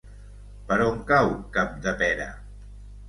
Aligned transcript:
Per 0.71 0.77
on 0.85 0.97
cau 1.13 1.29
Capdepera? 1.59 2.27